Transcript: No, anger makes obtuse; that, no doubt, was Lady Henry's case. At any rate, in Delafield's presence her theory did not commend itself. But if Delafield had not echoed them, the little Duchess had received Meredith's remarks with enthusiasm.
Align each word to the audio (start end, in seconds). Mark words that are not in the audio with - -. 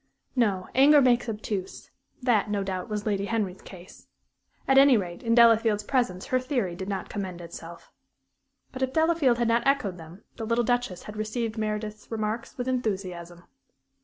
No, 0.35 0.67
anger 0.73 0.99
makes 0.99 1.29
obtuse; 1.29 1.91
that, 2.23 2.49
no 2.49 2.63
doubt, 2.63 2.89
was 2.89 3.05
Lady 3.05 3.25
Henry's 3.25 3.61
case. 3.61 4.07
At 4.67 4.79
any 4.79 4.97
rate, 4.97 5.21
in 5.21 5.35
Delafield's 5.35 5.83
presence 5.83 6.25
her 6.25 6.39
theory 6.39 6.73
did 6.75 6.89
not 6.89 7.07
commend 7.07 7.39
itself. 7.39 7.91
But 8.71 8.81
if 8.81 8.93
Delafield 8.93 9.37
had 9.37 9.47
not 9.47 9.61
echoed 9.67 9.99
them, 9.99 10.23
the 10.37 10.45
little 10.47 10.63
Duchess 10.63 11.03
had 11.03 11.17
received 11.17 11.55
Meredith's 11.55 12.09
remarks 12.09 12.57
with 12.57 12.67
enthusiasm. 12.67 13.43